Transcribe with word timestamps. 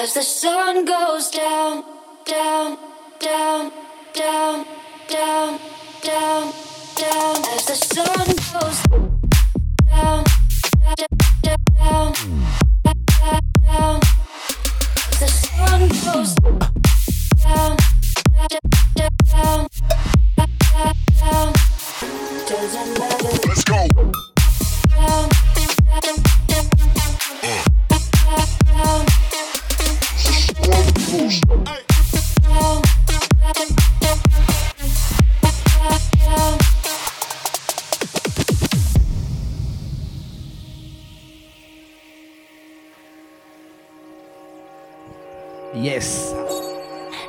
As 0.00 0.14
the 0.14 0.22
sun 0.22 0.84
goes 0.84 1.28
down, 1.28 1.82
down, 2.24 2.78
down, 3.18 3.72
down, 4.14 4.64
down, 5.08 5.58
down, 6.00 6.52
down. 6.94 7.36
As 7.52 7.66
the 7.66 7.74
sun 7.74 8.26
goes 8.54 8.78
down, 9.90 10.24
down, 10.84 10.94
down, 11.42 11.58
down. 11.74 12.12
down. 13.66 14.00
As 15.08 15.18
the 15.18 15.26
sun 15.26 15.88
goes 15.88 16.34
down, 17.42 17.76
down, 18.36 19.18
down, 19.26 19.66
down. 21.18 21.52
Doesn't 22.46 22.98
matter. 23.00 23.07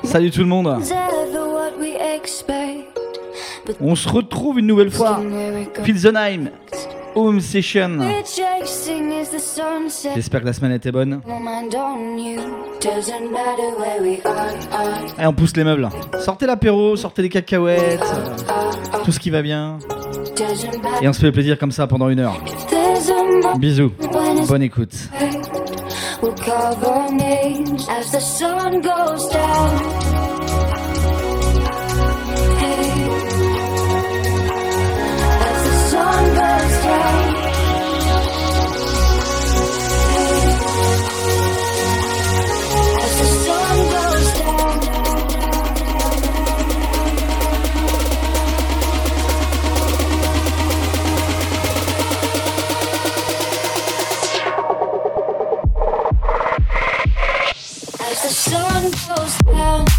Salut 0.09 0.31
tout 0.31 0.39
le 0.39 0.47
monde. 0.47 0.75
On 3.79 3.95
se 3.95 4.09
retrouve 4.09 4.57
une 4.57 4.65
nouvelle 4.65 4.89
fois. 4.89 5.21
Filzenheim, 5.83 6.49
Home 7.13 7.39
Session. 7.39 7.99
J'espère 10.15 10.41
que 10.41 10.45
la 10.47 10.53
semaine 10.53 10.71
était 10.71 10.91
bonne. 10.91 11.21
Allez, 15.15 15.27
on 15.27 15.33
pousse 15.33 15.55
les 15.55 15.63
meubles. 15.63 15.87
Sortez 16.19 16.47
l'apéro, 16.47 16.95
sortez 16.95 17.21
les 17.21 17.29
cacahuètes, 17.29 18.01
tout 19.05 19.11
ce 19.11 19.19
qui 19.19 19.29
va 19.29 19.43
bien. 19.43 19.77
Et 21.03 21.07
on 21.07 21.13
se 21.13 21.19
fait 21.19 21.31
plaisir 21.31 21.59
comme 21.59 21.71
ça 21.71 21.85
pendant 21.85 22.09
une 22.09 22.19
heure. 22.19 22.41
Bisous. 23.59 23.91
Bonne 24.47 24.63
écoute. 24.63 24.95
We'll 26.21 26.35
carve 26.35 26.83
our 26.83 27.11
names 27.11 27.87
as 27.89 28.11
the 28.11 28.19
sun 28.19 28.81
goes 28.81 29.27
down. 29.29 29.79
Hey. 32.59 32.89
As 35.47 35.63
the 35.67 35.75
sun 35.89 36.25
goes 36.35 36.83
down. 36.83 37.28
Sun 58.29 58.83
goes 58.83 59.37
down, 59.39 59.85
down, 59.85 59.98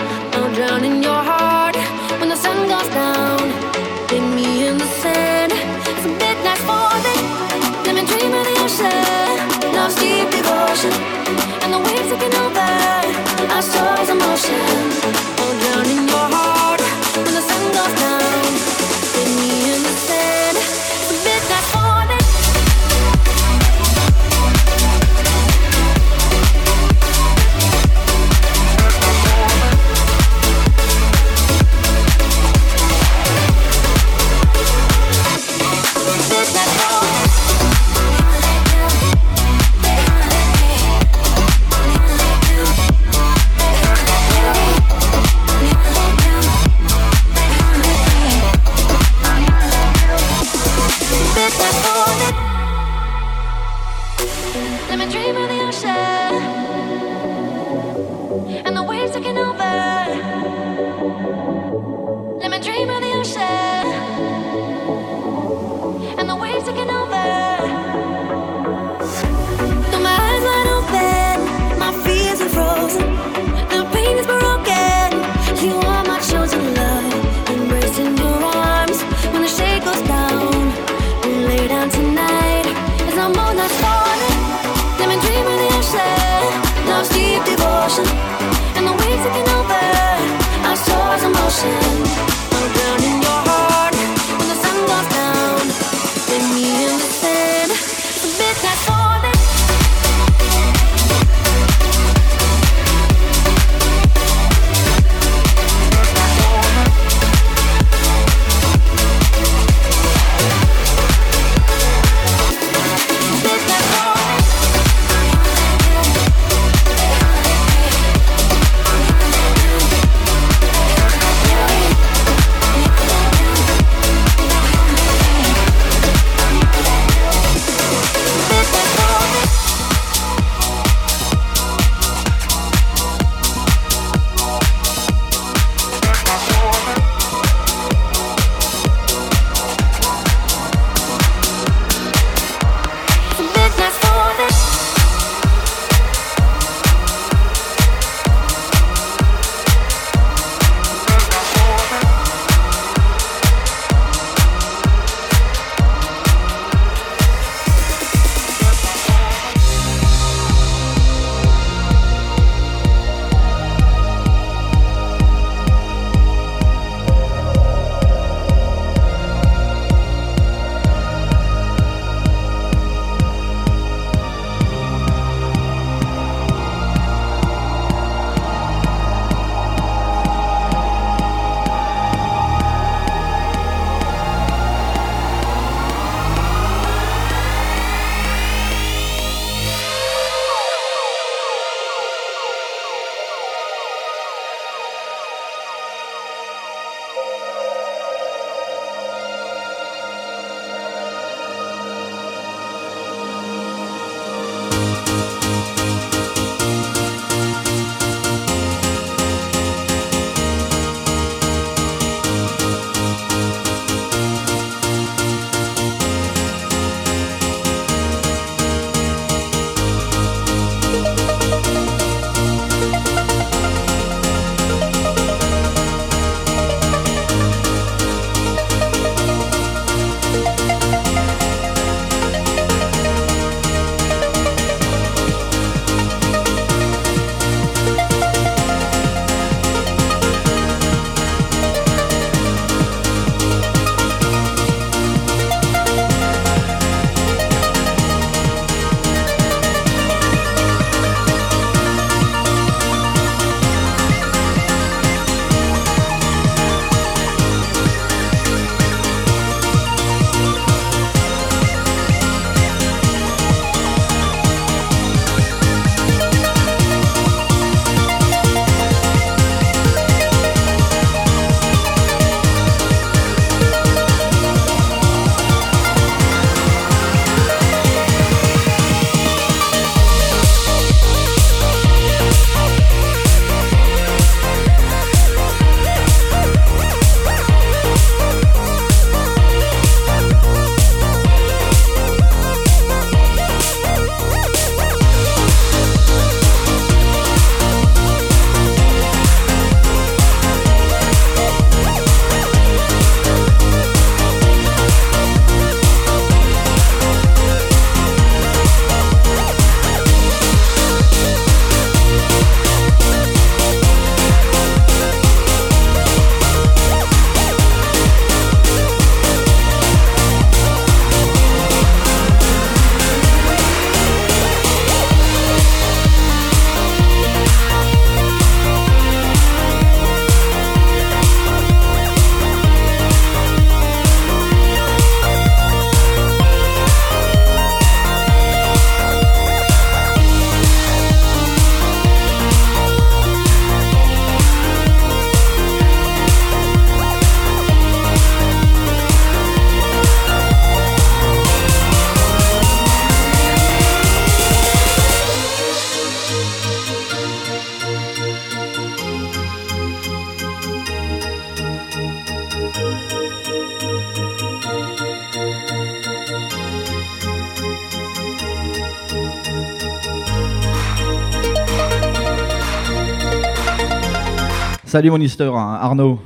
Salut 374.91 375.09
mon 375.09 375.21
histoire, 375.21 375.57
hein, 375.57 375.79
Arnaud. 375.81 376.19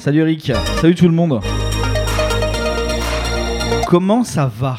Salut 0.00 0.22
Eric. 0.22 0.50
Salut 0.80 0.96
tout 0.96 1.06
le 1.06 1.14
monde. 1.14 1.40
Comment 3.86 4.24
ça 4.24 4.50
va? 4.52 4.78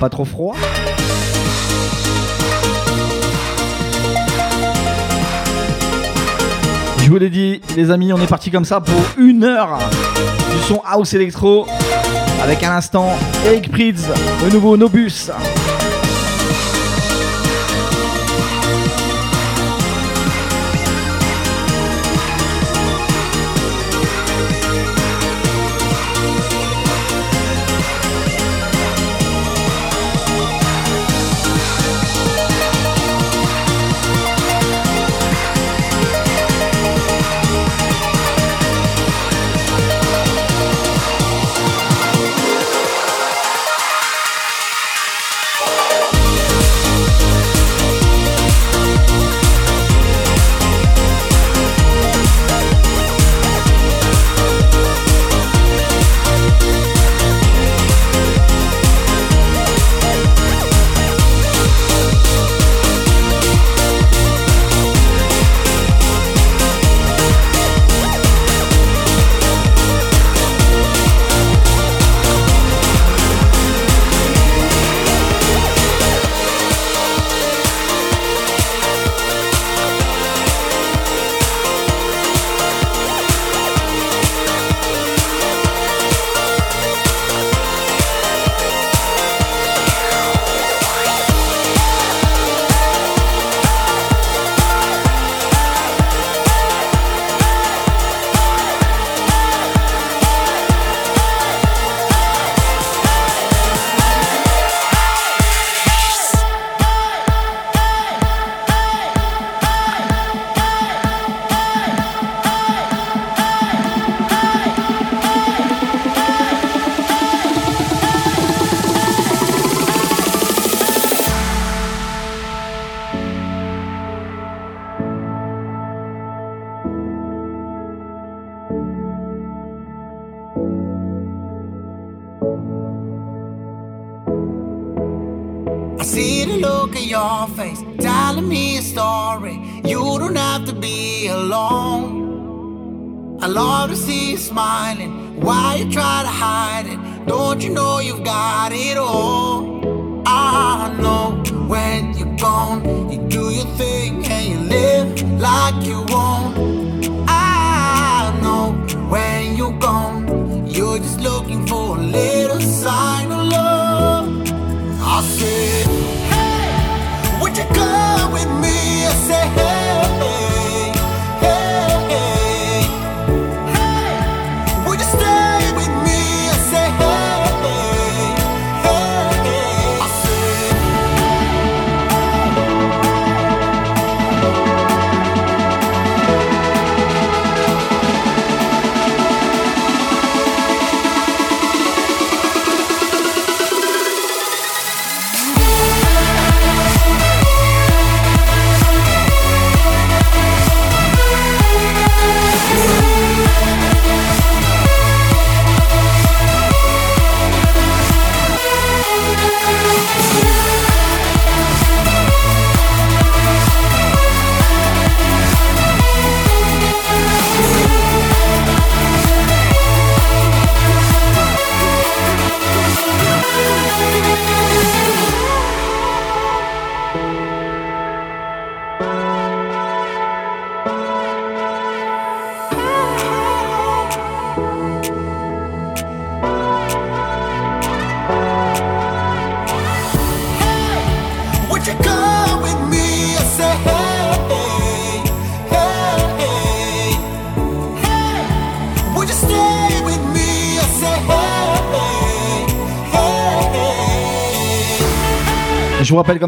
Pas 0.00 0.08
trop 0.08 0.24
froid? 0.24 0.56
Je 7.04 7.08
vous 7.08 7.18
l'ai 7.18 7.30
dit, 7.30 7.60
les 7.76 7.92
amis, 7.92 8.12
on 8.12 8.18
est 8.18 8.26
parti 8.26 8.50
comme 8.50 8.64
ça 8.64 8.80
pour 8.80 9.00
une 9.16 9.44
heure 9.44 9.78
du 10.50 10.58
son 10.66 10.82
house 10.84 11.14
électro 11.14 11.68
avec 12.42 12.64
à 12.64 12.70
l'instant 12.70 13.16
Eric 13.46 13.70
Prydz, 13.70 14.08
le 14.44 14.50
nouveau 14.52 14.76
Nobus. 14.76 15.30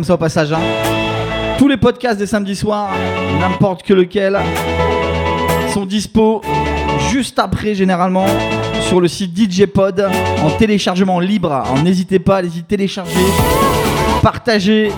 Comme 0.00 0.06
ça 0.06 0.14
au 0.14 0.16
passage, 0.16 0.50
hein, 0.50 0.60
tous 1.58 1.68
les 1.68 1.76
podcasts 1.76 2.18
des 2.18 2.24
samedis 2.24 2.56
soirs, 2.56 2.88
n'importe 3.38 3.82
que 3.82 3.92
lequel, 3.92 4.40
sont 5.74 5.84
dispo 5.84 6.40
juste 7.10 7.38
après 7.38 7.74
généralement 7.74 8.24
sur 8.88 8.98
le 8.98 9.08
site 9.08 9.36
DJ 9.36 9.66
Pod 9.66 10.08
en 10.42 10.50
téléchargement 10.52 11.20
libre. 11.20 11.64
N'hésitez 11.84 12.18
pas, 12.18 12.38
allez-y 12.38 12.62
télécharger, 12.62 13.12
partager, 14.22 14.90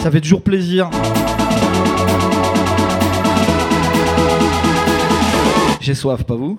ça 0.00 0.10
fait 0.10 0.20
toujours 0.20 0.42
plaisir. 0.42 0.90
J'ai 5.80 5.94
soif, 5.94 6.24
pas 6.24 6.34
vous? 6.34 6.58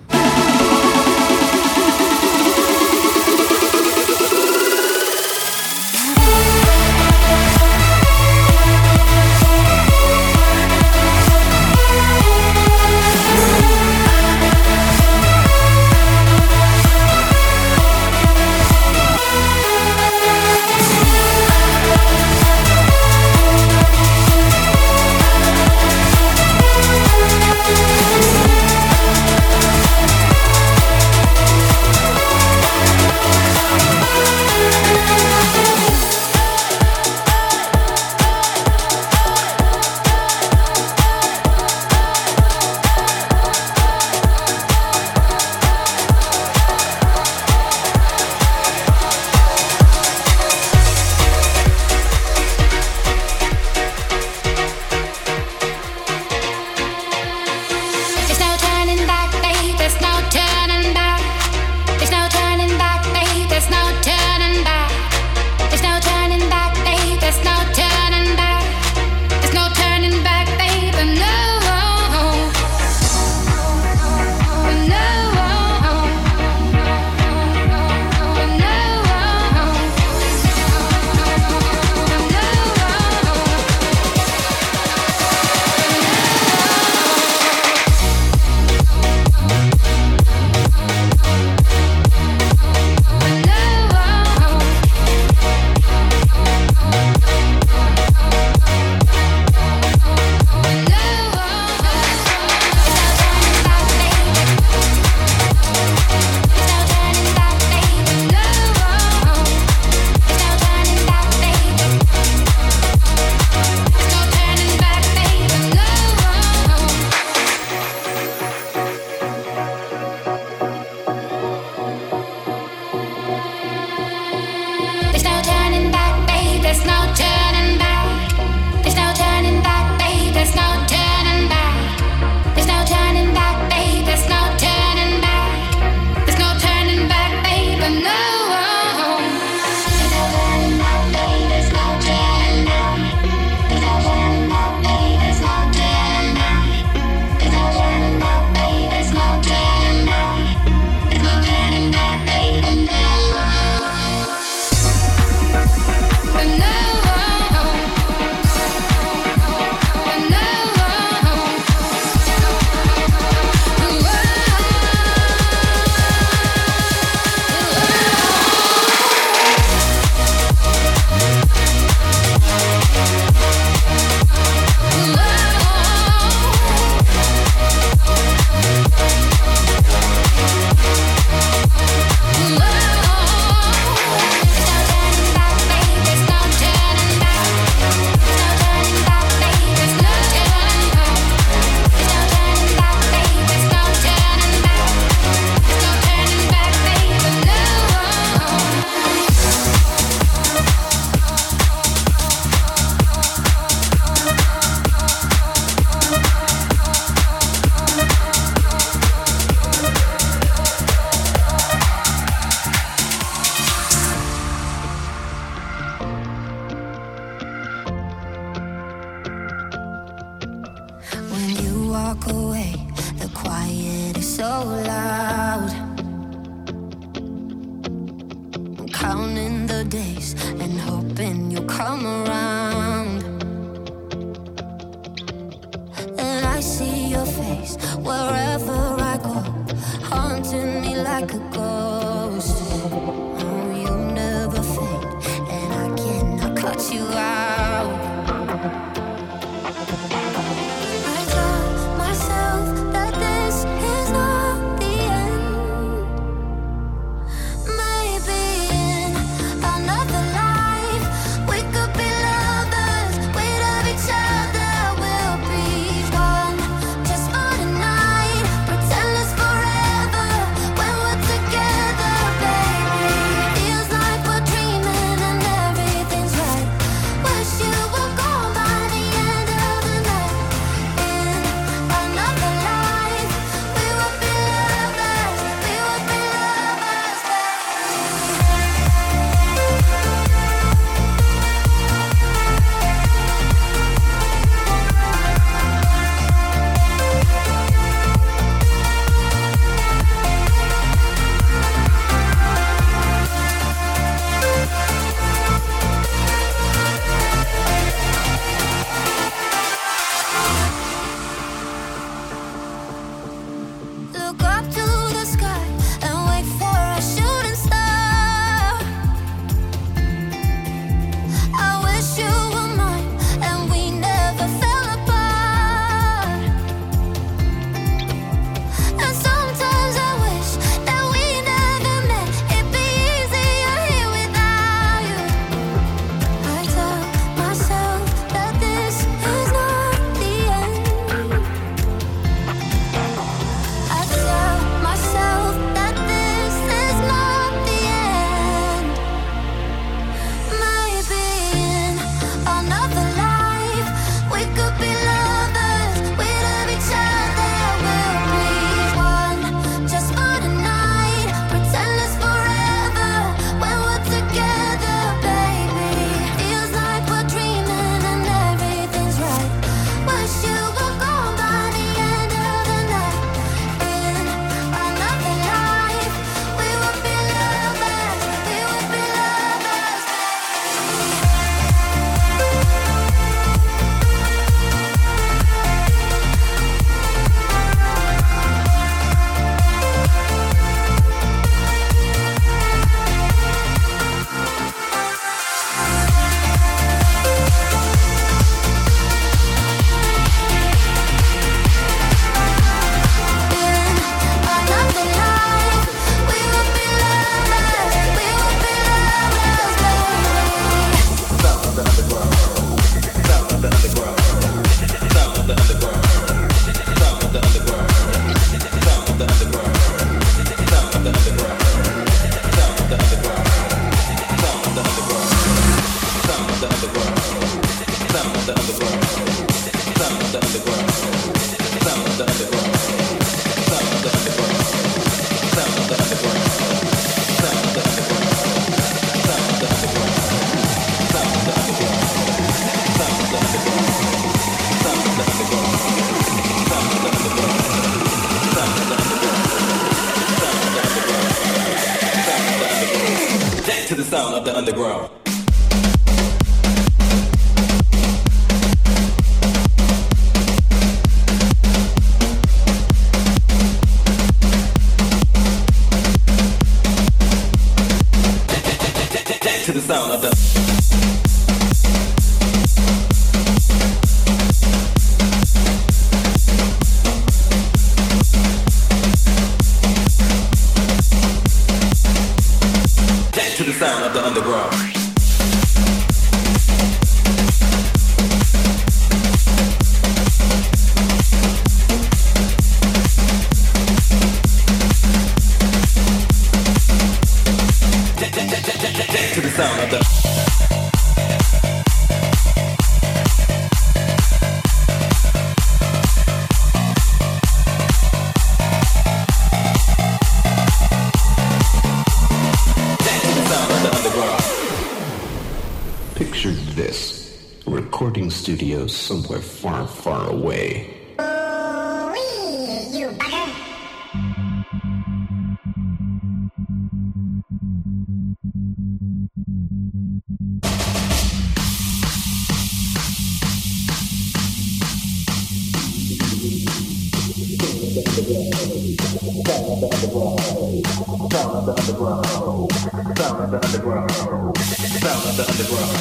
underground. 545.60 545.92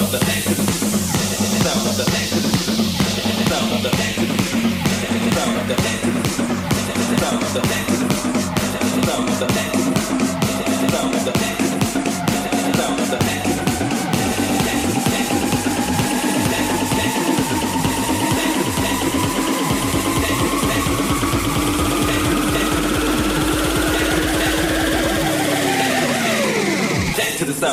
Of 0.00 0.10
the 0.10 0.18
exodus. 0.18 0.82
Of 1.62 1.96
the 1.96 2.06
of 3.72 3.82
the. 3.82 4.11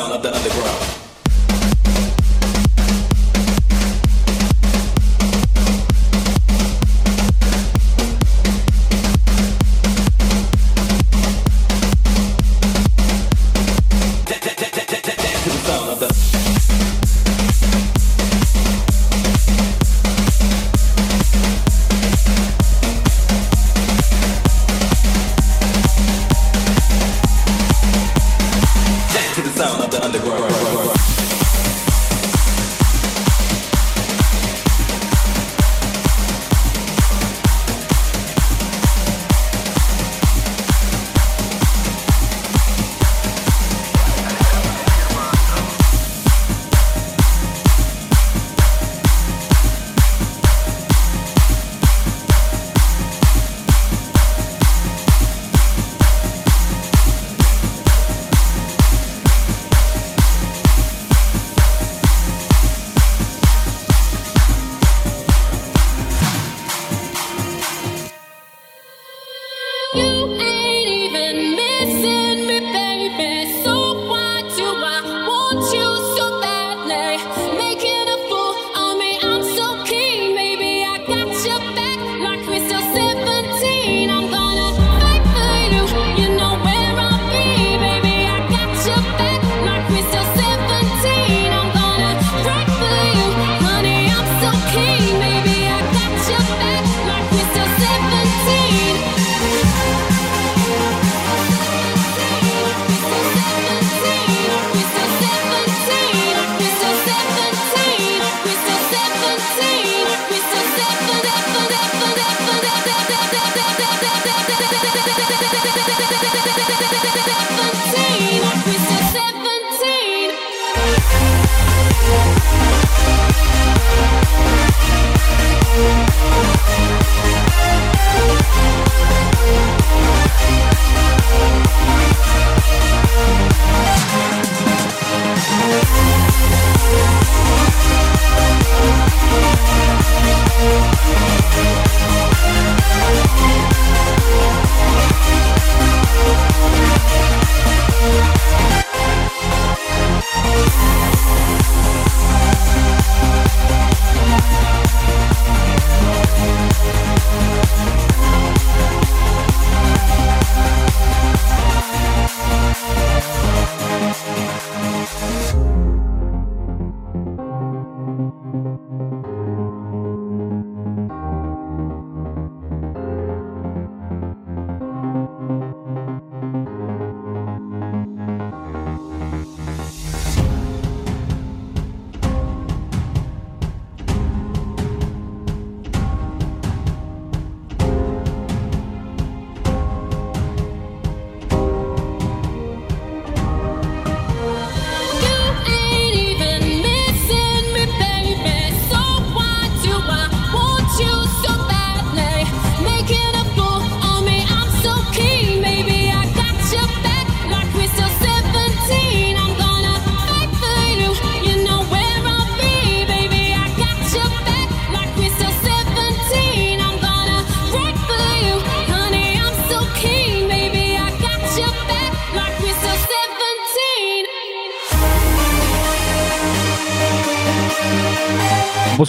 sound 0.00 0.12
of 0.14 0.22
the 0.22 0.34
underground. 0.34 0.89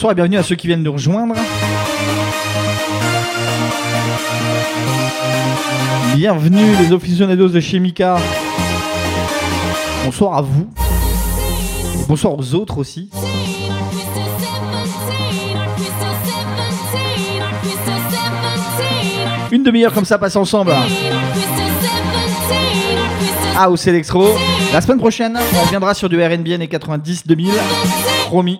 bonsoir 0.02 0.14
et 0.14 0.16
bienvenue 0.16 0.38
à 0.38 0.42
ceux 0.42 0.56
qui 0.56 0.66
viennent 0.66 0.82
nous 0.82 0.94
rejoindre. 0.94 1.36
Bienvenue 6.16 6.76
les 6.82 6.92
aficionados 6.92 7.50
de 7.50 7.60
Chemica. 7.60 8.18
Bonsoir 10.04 10.38
à 10.38 10.42
vous. 10.42 10.68
Bonsoir 12.08 12.36
aux 12.36 12.56
autres 12.56 12.80
aussi. 12.80 13.12
Une 19.52 19.62
demi-heure 19.62 19.94
comme 19.94 20.06
ça 20.06 20.18
passe 20.18 20.36
ensemble. 20.36 20.74
Ah, 23.56 23.66
House 23.66 23.86
Electro. 23.86 24.30
La 24.74 24.82
semaine 24.82 24.98
prochaine, 24.98 25.38
on 25.38 25.62
reviendra 25.62 25.94
sur 25.94 26.10
du 26.10 26.20
RNB 26.20 26.48
et 26.48 26.68
90 26.68 27.28
2000. 27.28 27.52
Promis. 28.26 28.60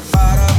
off. 0.00 0.49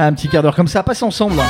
Un 0.00 0.12
petit 0.12 0.28
quart 0.28 0.44
d'heure 0.44 0.54
comme 0.54 0.68
ça, 0.68 0.84
passe 0.84 1.02
ensemble. 1.02 1.40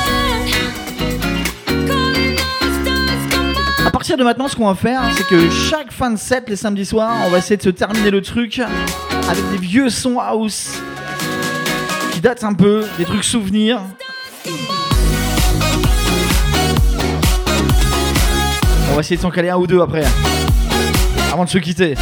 À 3.84 3.90
partir 3.90 4.16
de 4.16 4.24
maintenant, 4.24 4.48
ce 4.48 4.56
qu'on 4.56 4.68
va 4.68 4.74
faire, 4.74 5.02
c'est 5.14 5.26
que 5.26 5.50
chaque 5.50 5.92
fin 5.92 6.10
de 6.10 6.16
set, 6.16 6.48
les 6.48 6.56
samedis 6.56 6.86
soirs, 6.86 7.12
on 7.26 7.28
va 7.28 7.38
essayer 7.38 7.58
de 7.58 7.62
se 7.62 7.68
terminer 7.68 8.10
le 8.10 8.22
truc 8.22 8.62
avec 9.28 9.50
des 9.50 9.58
vieux 9.58 9.90
sons 9.90 10.18
house 10.18 10.80
qui 12.12 12.22
datent 12.22 12.42
un 12.42 12.54
peu, 12.54 12.86
des 12.96 13.04
trucs 13.04 13.22
souvenirs. 13.22 13.82
On 18.90 18.94
va 18.94 19.00
essayer 19.00 19.16
de 19.16 19.20
s'en 19.20 19.30
caler 19.30 19.50
un 19.50 19.58
ou 19.58 19.66
deux 19.66 19.82
après, 19.82 20.04
avant 21.30 21.44
de 21.44 21.50
se 21.50 21.58
quitter. 21.58 21.96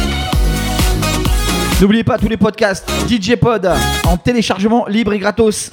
N'oubliez 1.81 2.05
pas 2.05 2.17
tous 2.17 2.29
les 2.29 2.37
podcasts 2.37 2.89
DJ 3.09 3.35
Pod 3.35 3.69
en 4.07 4.15
téléchargement 4.15 4.85
libre 4.87 5.11
et 5.11 5.19
gratos 5.19 5.71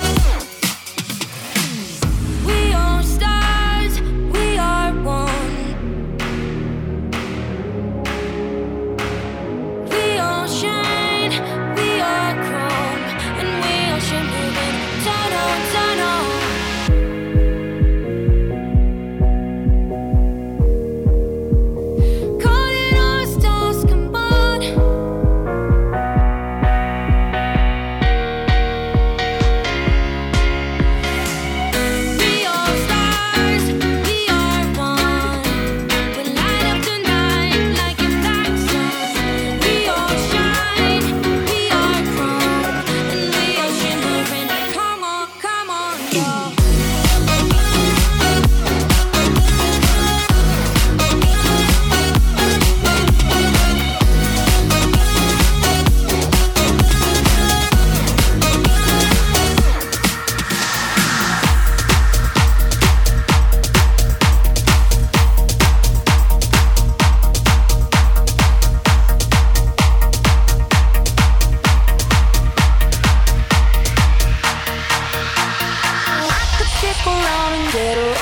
around 77.15 77.53
and 77.55 77.73
get 77.73 77.99
around. 77.99 78.14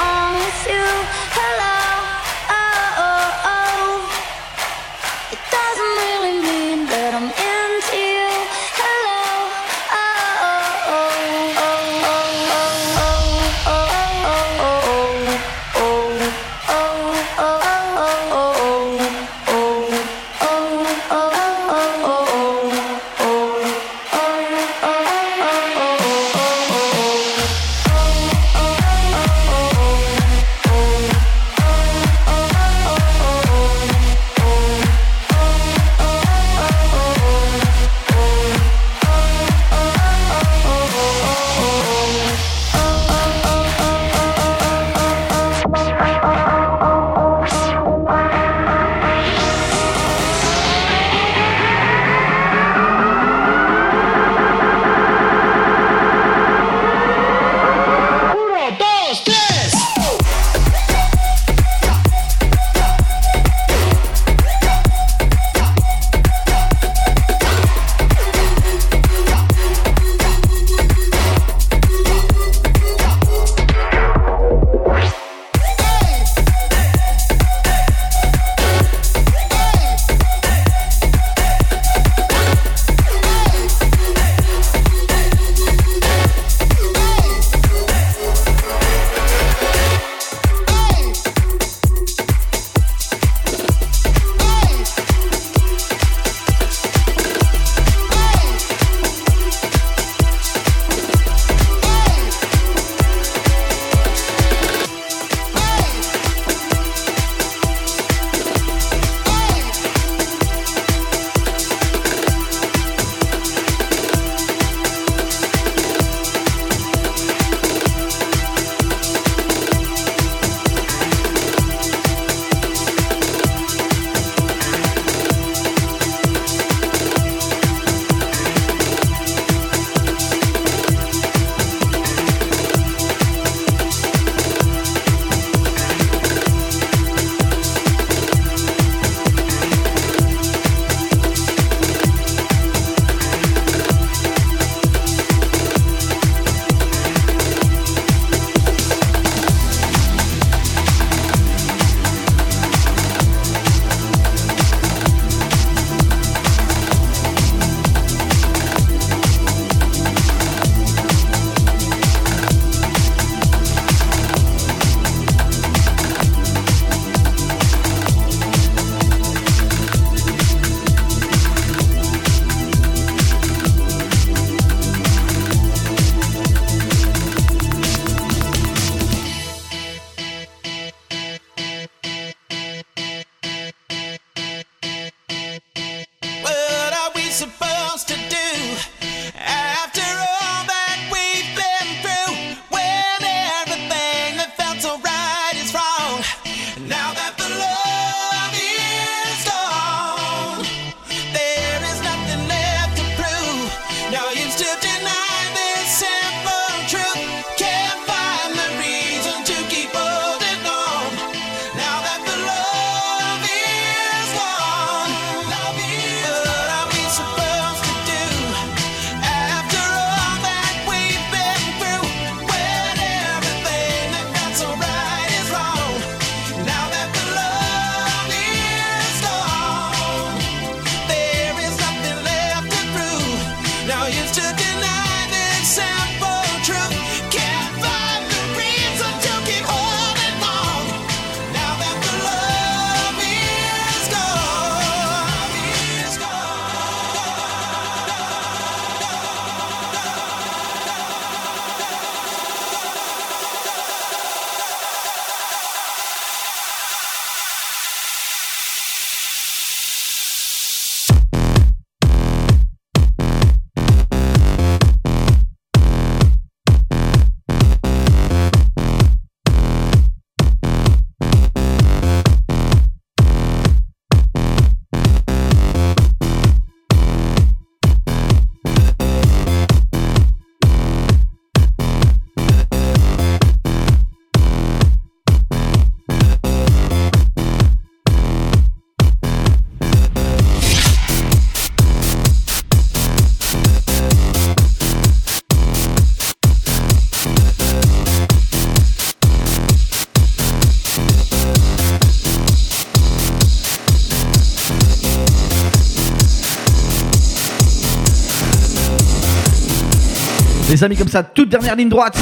Amis, 310.83 310.97
comme 310.97 311.09
ça, 311.09 311.23
toute 311.23 311.49
dernière 311.49 311.77
ligne 311.77 311.89
droite. 311.89 312.19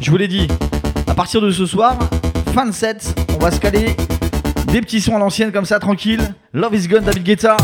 Je 0.00 0.10
vous 0.10 0.16
l'ai 0.16 0.28
dit, 0.28 0.46
à 1.06 1.14
partir 1.14 1.40
de 1.40 1.50
ce 1.50 1.66
soir, 1.66 1.96
fin 2.54 2.66
de 2.66 2.72
set, 2.72 3.18
on 3.34 3.38
va 3.38 3.50
se 3.50 3.58
caler 3.58 3.96
des 4.66 4.80
petits 4.80 5.00
sons 5.00 5.16
à 5.16 5.18
l'ancienne 5.18 5.52
comme 5.52 5.64
ça, 5.64 5.78
tranquille. 5.78 6.34
Love 6.52 6.74
is 6.74 6.88
Gone, 6.88 7.04
David 7.04 7.24
Guetta. 7.24 7.56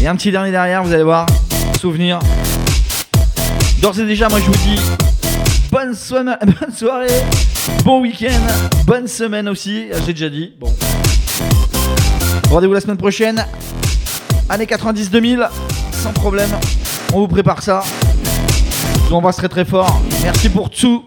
Et 0.00 0.06
un 0.06 0.16
petit 0.16 0.30
dernier 0.30 0.50
derrière, 0.50 0.82
vous 0.84 0.92
allez 0.92 1.02
voir, 1.02 1.26
souvenir. 1.78 2.18
D'ores 3.82 3.98
et 4.00 4.06
déjà, 4.06 4.28
moi 4.28 4.38
je 4.40 4.46
vous 4.46 4.52
dis 4.52 4.80
bonne, 5.70 5.94
bonne 6.60 6.72
soirée, 6.74 7.22
bon 7.84 8.00
week-end, 8.00 8.40
bonne 8.86 9.08
semaine 9.08 9.48
aussi, 9.48 9.86
j'ai 10.06 10.12
déjà 10.12 10.28
dit. 10.28 10.52
Bon. 10.58 10.72
Rendez-vous 12.50 12.74
la 12.74 12.80
semaine 12.80 12.96
prochaine, 12.96 13.44
années 14.48 14.66
90-2000, 14.66 15.48
sans 15.92 16.12
problème. 16.12 16.50
On 17.12 17.20
vous 17.20 17.28
prépare 17.28 17.62
ça. 17.62 17.82
Je 18.94 19.08
vous 19.08 19.14
embrasse 19.14 19.36
très 19.36 19.48
très 19.48 19.64
fort. 19.64 20.00
Merci 20.22 20.48
pour 20.48 20.70
tout. 20.70 21.04